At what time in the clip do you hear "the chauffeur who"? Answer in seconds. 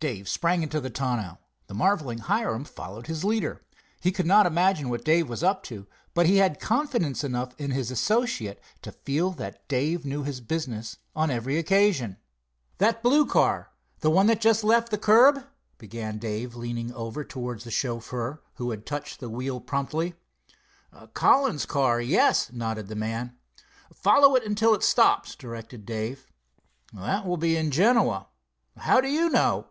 17.64-18.70